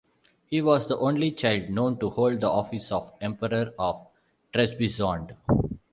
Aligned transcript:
He 0.47 0.63
was 0.63 0.87
the 0.87 0.97
only 0.97 1.29
child 1.29 1.69
known 1.69 1.99
to 1.99 2.09
hold 2.09 2.41
the 2.41 2.49
office 2.49 2.91
of 2.91 3.13
Emperor 3.21 3.71
of 3.77 4.07
Trebizond. 4.51 5.35